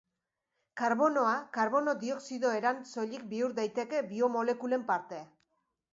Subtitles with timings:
[0.79, 5.25] Karbonoa karbono dioxido eran soilik bihur daiteke biomolekulen parte.